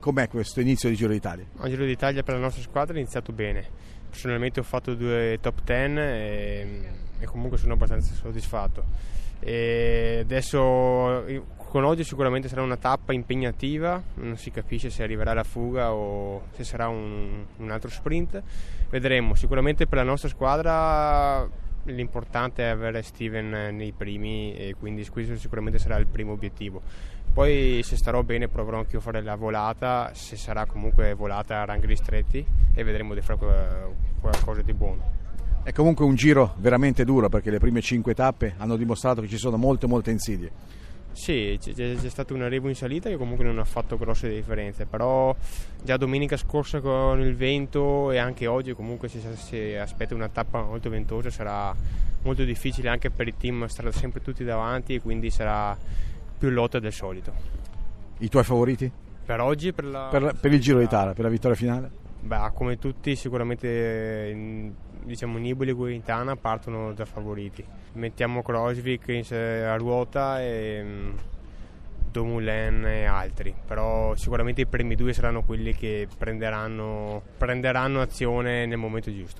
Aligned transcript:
Com'è 0.00 0.28
questo 0.28 0.62
inizio 0.62 0.88
di 0.88 0.94
Giro 0.94 1.12
d'Italia? 1.12 1.44
Il 1.62 1.68
Giro 1.68 1.84
d'Italia 1.84 2.22
per 2.22 2.32
la 2.32 2.40
nostra 2.40 2.62
squadra 2.62 2.94
è 2.94 2.98
iniziato 2.98 3.32
bene. 3.32 3.62
Personalmente 4.08 4.58
ho 4.58 4.62
fatto 4.62 4.94
due 4.94 5.36
top 5.42 5.62
10 5.62 5.98
e, 5.98 6.88
e 7.18 7.26
comunque 7.26 7.58
sono 7.58 7.74
abbastanza 7.74 8.14
soddisfatto. 8.14 8.82
E 9.40 10.20
adesso 10.22 11.26
con 11.58 11.84
oggi 11.84 12.02
sicuramente 12.02 12.48
sarà 12.48 12.62
una 12.62 12.78
tappa 12.78 13.12
impegnativa, 13.12 14.02
non 14.14 14.38
si 14.38 14.50
capisce 14.50 14.88
se 14.88 15.02
arriverà 15.02 15.34
la 15.34 15.44
fuga 15.44 15.92
o 15.92 16.44
se 16.52 16.64
sarà 16.64 16.88
un, 16.88 17.44
un 17.58 17.70
altro 17.70 17.90
sprint. 17.90 18.42
Vedremo, 18.88 19.34
sicuramente 19.34 19.86
per 19.86 19.98
la 19.98 20.04
nostra 20.04 20.30
squadra 20.30 21.46
l'importante 21.84 22.62
è 22.62 22.66
avere 22.66 23.02
Steven 23.02 23.74
nei 23.74 23.92
primi 23.92 24.54
e 24.54 24.74
quindi 24.78 25.06
questo 25.08 25.36
sicuramente 25.36 25.78
sarà 25.78 25.96
il 25.96 26.06
primo 26.06 26.32
obiettivo. 26.32 26.82
Poi 27.32 27.80
se 27.84 27.96
starò 27.96 28.22
bene 28.22 28.48
proverò 28.48 28.78
anche 28.78 28.92
io 28.92 28.98
a 28.98 29.02
fare 29.02 29.22
la 29.22 29.36
volata, 29.36 30.10
se 30.14 30.36
sarà 30.36 30.66
comunque 30.66 31.14
volata 31.14 31.60
a 31.60 31.64
ranghi 31.64 31.86
ristretti 31.86 32.44
e 32.74 32.84
vedremo 32.84 33.14
di 33.14 33.20
fare 33.20 33.38
qualcosa 34.20 34.62
di 34.62 34.72
buono. 34.72 35.18
È 35.62 35.72
comunque 35.72 36.04
un 36.04 36.14
giro 36.14 36.54
veramente 36.56 37.04
duro 37.04 37.28
perché 37.28 37.50
le 37.50 37.58
prime 37.58 37.80
cinque 37.80 38.14
tappe 38.14 38.54
hanno 38.56 38.76
dimostrato 38.76 39.20
che 39.20 39.28
ci 39.28 39.36
sono 39.36 39.56
molte 39.56 39.86
molte 39.86 40.10
insidie. 40.10 40.50
Sì, 41.12 41.58
c'è, 41.60 41.96
stato 42.08 42.34
un 42.34 42.42
arrivo 42.42 42.68
in 42.68 42.74
salita 42.74 43.08
che 43.08 43.16
comunque 43.16 43.44
non 43.44 43.58
ha 43.58 43.64
fatto 43.64 43.98
grosse 43.98 44.28
differenze, 44.28 44.86
però 44.86 45.34
già 45.82 45.96
domenica 45.96 46.36
scorsa 46.36 46.80
con 46.80 47.20
il 47.20 47.34
vento 47.34 48.10
e 48.10 48.18
anche 48.18 48.46
oggi 48.46 48.72
comunque 48.72 49.08
si, 49.08 49.20
si 49.34 49.74
aspetta 49.74 50.14
una 50.14 50.28
tappa 50.28 50.62
molto 50.62 50.88
ventosa, 50.88 51.30
sarà 51.30 51.74
molto 52.22 52.44
difficile 52.44 52.88
anche 52.88 53.10
per 53.10 53.28
i 53.28 53.36
team 53.36 53.66
stare 53.66 53.92
sempre 53.92 54.22
tutti 54.22 54.44
davanti 54.44 54.94
e 54.94 55.00
quindi 55.00 55.30
sarà 55.30 55.76
più 56.38 56.48
lotta 56.48 56.78
del 56.78 56.92
solito. 56.92 57.32
I 58.18 58.28
tuoi 58.28 58.44
favoriti? 58.44 58.90
Per 59.24 59.40
oggi? 59.40 59.72
Per, 59.72 59.84
la... 59.84 60.08
per, 60.10 60.36
per 60.40 60.52
il 60.52 60.60
Giro 60.60 60.78
d'Italia, 60.78 61.12
per 61.12 61.24
la 61.24 61.30
vittoria 61.30 61.56
finale? 61.56 61.90
Beh, 62.20 62.50
come 62.54 62.78
tutti 62.78 63.16
sicuramente 63.16 64.32
diciamo 65.10 65.38
Nibali 65.38 65.70
e 65.70 65.74
Guaitana 65.74 66.36
partono 66.36 66.92
da 66.94 67.04
favoriti. 67.04 67.64
Mettiamo 67.94 68.42
Krosvik 68.42 69.26
a 69.32 69.76
ruota 69.76 70.40
e 70.40 70.80
mm, 70.82 71.10
Domoulin 72.10 72.84
e 72.86 73.04
altri, 73.04 73.54
però 73.66 74.14
sicuramente 74.16 74.62
i 74.62 74.66
primi 74.66 74.94
due 74.94 75.12
saranno 75.12 75.42
quelli 75.42 75.74
che 75.74 76.08
prenderanno, 76.16 77.22
prenderanno 77.36 78.00
azione 78.00 78.66
nel 78.66 78.78
momento 78.78 79.12
giusto. 79.12 79.38